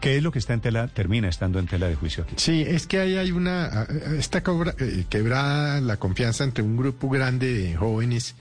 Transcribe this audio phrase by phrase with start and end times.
[0.00, 2.34] ¿Qué es lo que está en tela, termina estando en tela de juicio aquí?
[2.36, 4.38] Sí, es que ahí hay una, está
[4.78, 8.36] eh, quebrada la confianza entre un grupo grande de jóvenes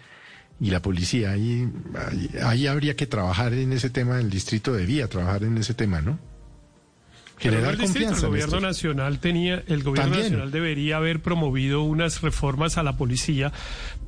[0.59, 1.31] y la policía.
[1.31, 5.73] Ahí, ahí, ahí habría que trabajar en ese tema, el distrito debía trabajar en ese
[5.73, 6.19] tema, ¿no?
[7.41, 8.25] Generar confianza.
[8.25, 13.51] El gobierno nacional tenía, el gobierno nacional debería haber promovido unas reformas a la policía,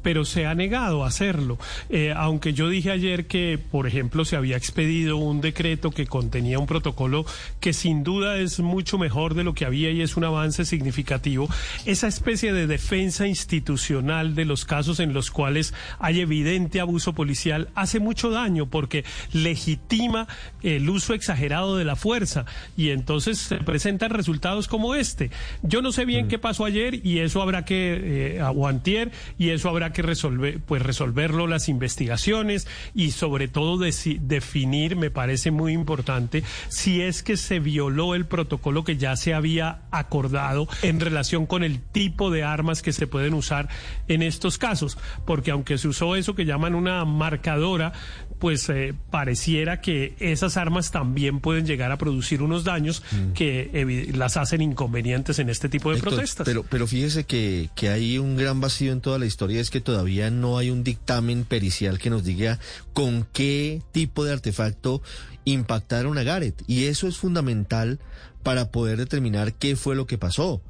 [0.02, 1.58] pero se ha negado a hacerlo.
[1.90, 6.60] Eh, aunque yo dije ayer que, por ejemplo, se había expedido un decreto que contenía
[6.60, 7.26] un protocolo
[7.60, 11.50] que sin duda es mucho mejor de lo que había y es un avance significativo.
[11.86, 17.70] Esa especie de defensa institucional de los casos en los cuales hay evidente abuso policial
[17.74, 20.28] hace mucho daño porque legitima
[20.62, 25.32] el uso exagerado de la fuerza y entonces entonces se presentan resultados como este.
[25.62, 26.30] Yo no sé bien mm.
[26.30, 31.48] qué pasó ayer y eso habrá que, eh, y eso habrá que resolver, pues resolverlo
[31.48, 38.14] las investigaciones y sobre todo definir, me parece muy importante, si es que se violó
[38.14, 42.92] el protocolo que ya se había acordado en relación con el tipo de armas que
[42.92, 43.70] se pueden usar
[44.10, 47.94] en estos casos, porque aunque se usó eso que llaman una marcadora,
[48.40, 53.34] pues eh, pareciera que esas armas también pueden llegar a producir unos daños mm.
[53.34, 56.46] que las hacen inconvenientes en este tipo de protestas.
[56.46, 59.82] Pero, pero fíjese que, que hay un gran vacío en toda la historia, es que
[59.82, 62.60] todavía no hay un dictamen pericial que nos diga
[62.94, 65.02] con qué tipo de artefacto
[65.46, 66.64] impactaron a Gareth.
[66.68, 68.00] Y eso es fundamental
[68.44, 70.62] para poder determinar qué fue lo que pasó.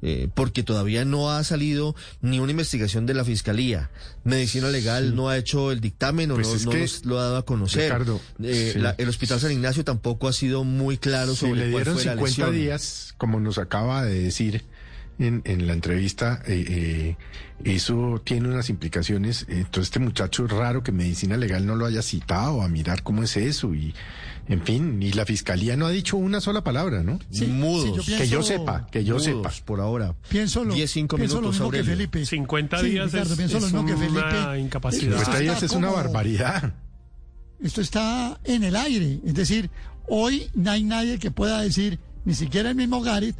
[0.00, 3.90] Eh, porque todavía no ha salido ni una investigación de la Fiscalía.
[4.24, 7.44] Medicina Legal no ha hecho el dictamen o pues no, nos lo ha dado a
[7.44, 7.94] conocer.
[8.42, 12.02] Eh, el Hospital San Ignacio tampoco ha sido muy claro sobre le cuál dieron fue
[12.32, 14.64] 50 días, como nos acaba de decir
[15.18, 17.16] en, en la entrevista, eh,
[17.64, 19.46] eso tiene unas implicaciones.
[19.48, 23.22] Entonces, este muchacho es raro que Medicina Legal no lo haya citado a mirar cómo
[23.22, 23.94] es eso y
[24.48, 27.20] en fin, ni la fiscalía no ha dicho una sola palabra, ¿no?
[27.30, 28.04] Sí, Mudos.
[28.06, 29.52] que yo sepa, que yo sepa.
[29.64, 30.14] Por ahora.
[30.28, 32.26] Pienso lo, 10, 5 pienso minutos lo mismo que Felipe.
[32.26, 34.18] 50 días es, pienso lo mismo que Felipe.
[34.18, 35.16] una incapacidad.
[35.18, 36.74] 50 días es una barbaridad.
[37.62, 39.20] Esto está en el aire.
[39.24, 39.70] Es decir,
[40.08, 43.36] hoy no hay nadie que pueda decir, ni siquiera el mismo Gareth.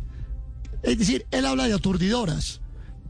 [0.83, 2.63] Es decir, él habla de aturdidoras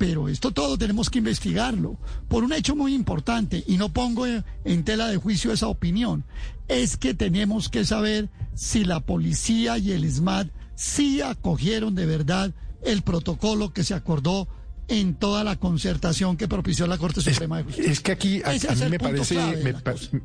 [0.02, 1.96] pero esto todo tenemos que investigarlo
[2.26, 6.24] por un hecho muy importante y no pongo en tela de juicio esa opinión.
[6.66, 12.52] Es que tenemos que saber si la policía y el SMAT sí acogieron de verdad
[12.82, 14.48] el protocolo que se acordó
[14.88, 17.92] en toda la concertación que propició la Corte Suprema de Justicia.
[17.92, 19.38] Es que aquí a, mí me parece,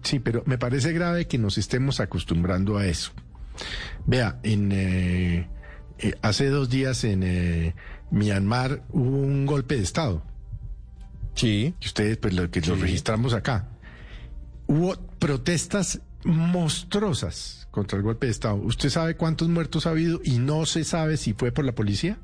[0.01, 3.11] sí, pero me parece grave que nos estemos acostumbrando a eso.
[4.07, 5.47] Vea, en eh,
[5.99, 7.75] eh, hace dos días en eh,
[8.11, 10.23] Myanmar hubo un golpe de Estado.
[11.35, 11.75] Sí.
[11.79, 13.69] Y ustedes, pues lo que lo registramos acá.
[14.67, 18.55] Hubo protestas monstruosas contra el golpe de Estado.
[18.55, 22.17] ¿Usted sabe cuántos muertos ha habido y no se sabe si fue por la policía?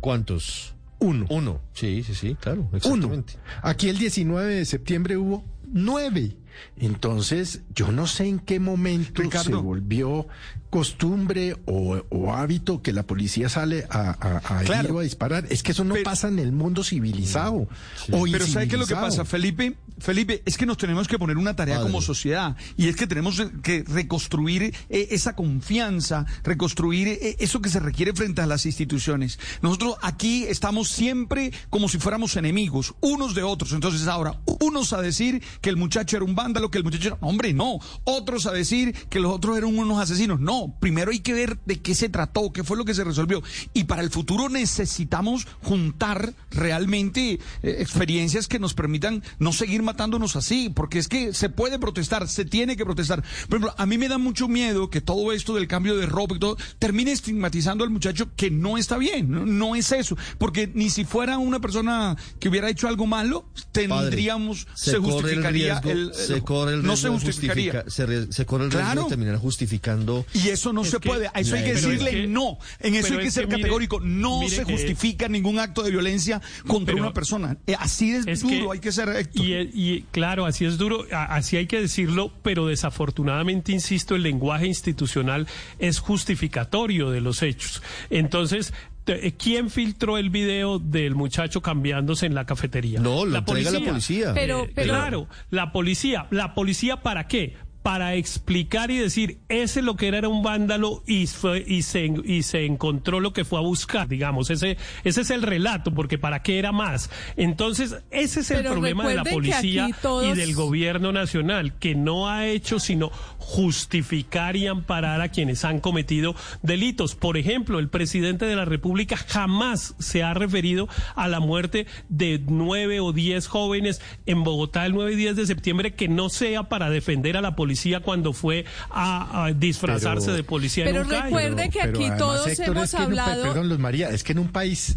[0.00, 0.74] ¿Cuántos?
[1.00, 1.26] Uno.
[1.30, 1.60] Uno.
[1.72, 2.68] Sí, sí, sí, claro.
[2.72, 3.34] Exactamente.
[3.34, 3.60] Uno.
[3.62, 6.36] Aquí el 19 de septiembre hubo nueve.
[6.76, 10.26] Entonces, yo no sé en qué momento se volvió
[10.70, 15.46] costumbre o, hábito que la policía sale a, a, a, disparar.
[15.50, 17.68] Es que eso no pasa en el mundo civilizado.
[18.08, 19.76] pero ¿sabe qué es lo que pasa, Felipe?
[20.00, 23.42] Felipe, es que nos tenemos que poner una tarea como sociedad y es que tenemos
[23.62, 29.38] que reconstruir eh, esa confianza, reconstruir eh, eso que se requiere frente a las instituciones.
[29.62, 33.72] Nosotros aquí estamos siempre como si fuéramos enemigos, unos de otros.
[33.72, 37.18] Entonces ahora, unos a decir que el muchacho era un vándalo, que el muchacho era...
[37.20, 37.78] Hombre, no.
[38.04, 40.40] Otros a decir que los otros eran unos asesinos.
[40.40, 43.42] No primero hay que ver de qué se trató, qué fue lo que se resolvió.
[43.74, 50.36] Y para el futuro necesitamos juntar realmente eh, experiencias que nos permitan no seguir matándonos
[50.36, 53.22] así, porque es que se puede protestar, se tiene que protestar.
[53.48, 56.36] Por ejemplo, a mí me da mucho miedo que todo esto del cambio de ropa
[56.36, 60.90] y todo termine estigmatizando al muchacho que no está bien, no, es eso, porque ni
[60.90, 66.74] si fuera una persona que hubiera hecho algo malo, tendríamos, se, justificaría el, se corre
[66.74, 67.84] el no se justificaría.
[67.88, 71.28] se, corre el riesgo de terminar justificando eso no se puede.
[71.32, 72.58] A eso hay que decirle no.
[72.80, 74.00] En eso hay que ser categórico.
[74.00, 77.56] no se justifica ningún acto de violencia contra una persona.
[77.66, 79.28] Eh, así es, duro, hay que ser.
[79.34, 84.66] Y, y, claro, así es duro, así hay que decirlo, pero desafortunadamente, insisto, el lenguaje
[84.66, 85.46] institucional
[85.78, 87.80] es justificatorio de los hechos.
[88.10, 88.74] Entonces,
[89.06, 93.00] eh, ¿Quién filtró el video del muchacho cambiándose en la cafetería?
[93.00, 93.78] No, la policía.
[93.78, 94.34] la policía.
[94.34, 94.88] Pero, pero...
[94.88, 96.26] Claro, la policía.
[96.30, 97.56] ¿La policía para qué?
[97.88, 102.12] Para explicar y decir, ese lo que era era un vándalo y, fue, y, se,
[102.22, 106.18] y se encontró lo que fue a buscar, digamos, ese, ese es el relato, porque
[106.18, 107.08] para qué era más.
[107.38, 109.88] Entonces, ese es el problema de la policía
[110.22, 113.08] y del gobierno nacional, que no ha hecho sino
[113.38, 117.14] justificar y amparar a quienes han cometido delitos.
[117.14, 122.38] Por ejemplo, el presidente de la República jamás se ha referido a la muerte de
[122.46, 126.64] nueve o diez jóvenes en Bogotá el 9 y 10 de septiembre que no sea
[126.64, 131.70] para defender a la policía cuando fue a, disfrazarse de policía pero en un recuerde
[131.70, 134.96] que aquí todos hemos hablado perdón Luz María es que en un país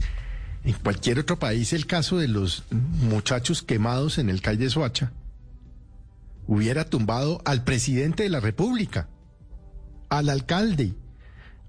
[0.64, 5.12] en cualquier otro país el caso de los muchachos quemados en el calle Soacha
[6.48, 9.08] hubiera tumbado al presidente de la República
[10.10, 10.94] al alcalde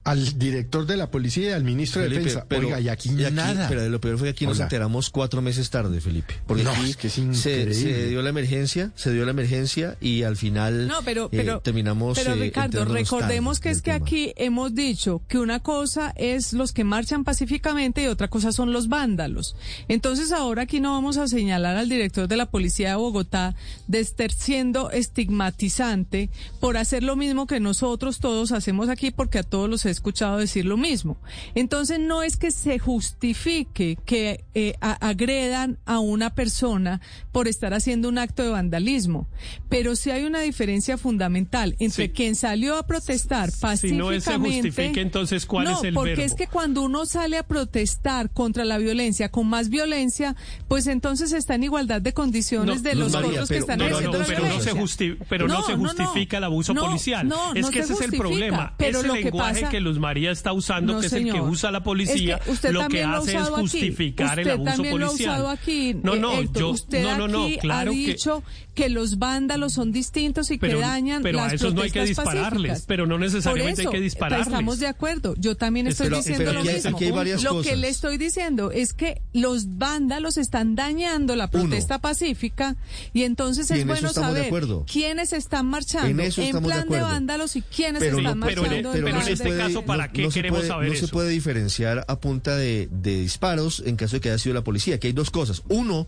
[0.04, 2.44] al director de la policía y al ministro de defensa.
[2.48, 3.68] Pero, Oiga, y aquí, nada.
[3.68, 6.34] Pero lo peor fue que aquí nos enteramos cuatro meses tarde, Felipe.
[6.46, 6.94] Porque aquí
[7.34, 7.66] se,
[8.08, 12.18] dio la emergencia, se dio la emergencia y al final no, pero, eh, terminamos.
[12.18, 16.72] Pero eh, Ricardo, recordemos que es que aquí hemos dicho que una cosa es los
[16.72, 19.56] que marchan pacíficamente y otra cosa son los vándalos.
[19.88, 23.54] Entonces ahora aquí no vamos a señalar al director de la policía de Bogotá
[23.86, 29.42] de estar siendo estigmatizante por hacer lo mismo que nosotros todos hacemos aquí porque a
[29.42, 31.16] todos los escuchado decir lo mismo.
[31.54, 37.00] Entonces no es que se justifique que eh, agredan a una persona
[37.30, 39.28] por estar haciendo un acto de vandalismo,
[39.68, 44.20] pero sí hay una diferencia fundamental entre quien salió a protestar pacíficamente.
[44.20, 47.42] Si no se justifique, entonces ¿cuál es el porque es que cuando uno sale a
[47.42, 50.36] protestar contra la violencia con más violencia,
[50.68, 54.42] pues entonces está en igualdad de condiciones de los otros que están haciendo la pero
[54.42, 54.74] violencia.
[54.74, 57.32] No se pero no, se justifica el abuso policial.
[57.54, 58.74] es que ese es el problema.
[58.76, 61.70] Pero ese lenguaje que, pasa, que Luz María está usando, que es el que usa
[61.70, 62.40] la policía,
[62.70, 65.46] lo que hace es justificar el abuso policial.
[65.48, 68.42] Aquí, no, no, yo, no, no, no, claro ha dicho
[68.74, 72.04] que, los vándalos son distintos y que dañan pero las a esos no hay que
[72.04, 74.48] dispararles, pero no necesariamente hay que dispararles.
[74.48, 75.34] Estamos de acuerdo.
[75.38, 76.98] Yo también estoy diciendo lo mismo.
[77.42, 82.76] lo que le estoy diciendo es que los vándalos están dañando la protesta pacífica
[83.12, 84.52] y entonces es bueno saber
[84.90, 89.71] quiénes están marchando en, plan de, vándalos y quiénes están marchando pero, en este caso
[89.80, 94.16] para no se puede, No se puede diferenciar a punta de, de disparos en caso
[94.16, 95.62] de que haya sido la policía, que hay dos cosas.
[95.68, 96.06] Uno,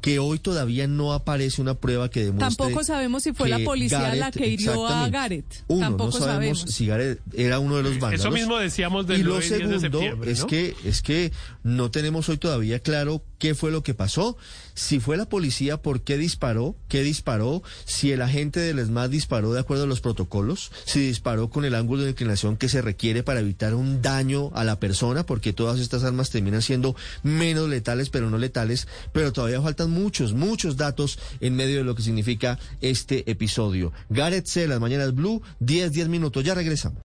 [0.00, 2.56] que hoy todavía no aparece una prueba que demuestre.
[2.56, 5.64] Tampoco sabemos si fue la policía la que hirió a Gareth.
[5.68, 8.20] Uno, Tampoco no sabemos, si Gareth era uno de los vándalos.
[8.20, 11.32] Eso mismo decíamos del y lo segundo de septiembre, es que es que
[11.62, 14.36] no tenemos hoy todavía claro qué fue lo que pasó.
[14.74, 16.76] Si fue la policía, ¿por qué disparó?
[16.88, 17.62] ¿Qué disparó?
[17.84, 21.74] Si el agente del ESMAD disparó de acuerdo a los protocolos, si disparó con el
[21.74, 25.80] ángulo de inclinación que se requiere para evitar un daño a la persona, porque todas
[25.80, 31.18] estas armas terminan siendo menos letales, pero no letales, pero todavía faltan muchos, muchos datos
[31.40, 33.92] en medio de lo que significa este episodio.
[34.08, 36.98] Gareth C, las mañanas blue, 10, 10 minutos, ya regresamos.